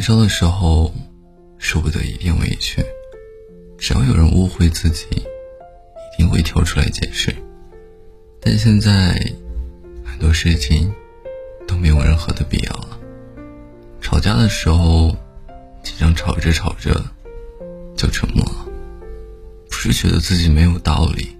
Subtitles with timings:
[0.00, 0.90] 年少的时候，
[1.58, 2.82] 舍不得一点委屈，
[3.76, 7.36] 只要有人误会自己，一定会跳出来解释。
[8.40, 9.12] 但现在，
[10.02, 10.90] 很多事情
[11.68, 12.98] 都没有任何的必要了。
[14.00, 15.14] 吵架的时候，
[15.82, 17.04] 经常吵着吵着
[17.94, 18.66] 就沉默了，
[19.68, 21.36] 不是觉得自己没有道理，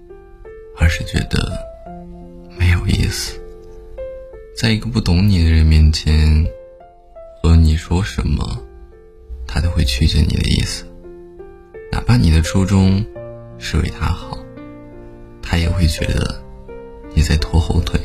[0.77, 1.57] 而是觉得
[2.59, 3.41] 没有意思。
[4.55, 6.45] 在一个不懂你的人面前。
[7.41, 8.61] 和你说什么，
[9.47, 10.85] 他都会曲解你的意思。
[11.91, 13.03] 哪怕你的初衷
[13.57, 14.37] 是为他好，
[15.41, 16.39] 他也会觉得
[17.15, 17.99] 你在拖后腿。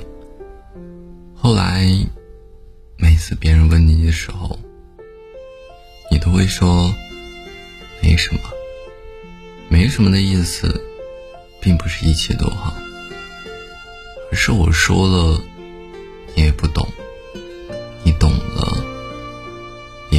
[1.35, 1.87] 后来，
[2.97, 4.59] 每次别人问你的时候，
[6.11, 6.91] 你都会说
[8.03, 8.41] 没什么。
[9.69, 10.81] 没什么的意思，
[11.61, 12.75] 并不是一切都好，
[14.33, 15.45] 而是我说了，
[16.35, 16.89] 你也不懂。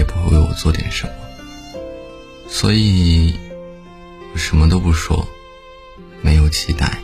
[0.08, 1.14] 不会为我做点什么，
[2.50, 3.36] 所以
[4.34, 5.28] 我什么都不说，
[6.22, 6.98] 没有期待，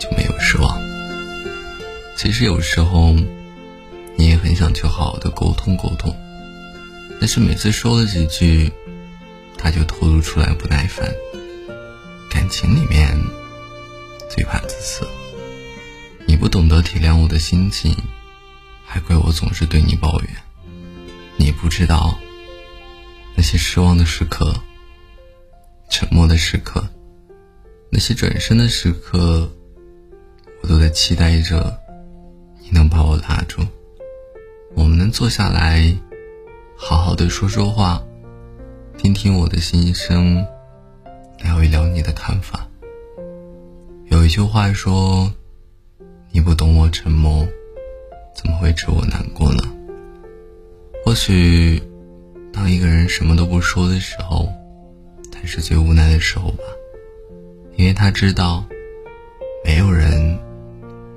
[0.00, 0.80] 就没有失望。
[2.16, 3.12] 其实有时候
[4.16, 6.16] 你也很想去好好的沟通沟通，
[7.20, 8.72] 但是每次说了几句，
[9.58, 11.12] 他就透露出来不耐烦。
[12.30, 13.18] 感情里面
[14.30, 15.06] 最怕自私，
[16.26, 17.94] 你不懂得体谅我的心情，
[18.84, 20.45] 还怪我总是对你抱怨。
[21.36, 22.18] 你不知道，
[23.34, 24.54] 那些失望的时刻、
[25.90, 26.86] 沉默的时刻、
[27.90, 29.50] 那些转身的时刻，
[30.62, 31.78] 我都在期待着
[32.62, 33.62] 你能把我拉住，
[34.74, 35.94] 我们能坐下来，
[36.76, 38.02] 好好的说说话，
[38.96, 40.44] 听听我的心声，
[41.38, 42.66] 聊一聊你的看法。
[44.06, 45.32] 有一句话说
[46.32, 47.46] ：“你不懂我沉默，
[48.34, 49.62] 怎么会知我难过呢？”
[51.16, 51.82] 或许，
[52.52, 54.52] 当一个人什么都不说的时候，
[55.32, 56.64] 才是最无奈的时候吧。
[57.74, 58.62] 因为他知道，
[59.64, 60.38] 没有人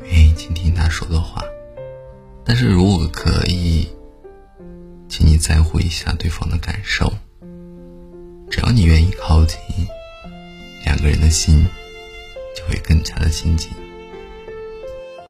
[0.06, 1.44] 愿意倾听他说的话。
[2.46, 3.90] 但是如果可以，
[5.09, 7.12] 请你在乎一下对方的感受。
[8.50, 9.59] 只要你愿意靠近，
[10.86, 11.68] 两个人的心
[12.56, 13.70] 就会更加的亲近。